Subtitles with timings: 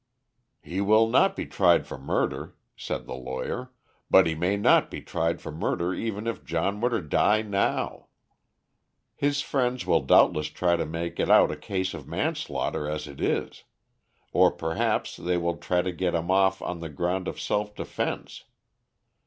[0.63, 3.71] "He will not be tried for murder," said the lawyer,
[4.09, 8.07] "but he may not be tried for murder even if John were to die now.
[9.13, 13.21] His friends will doubtless try to make it out a case of manslaughter as it
[13.21, 13.63] is;
[14.33, 18.45] or perhaps they will try to get him off on the ground of self defence.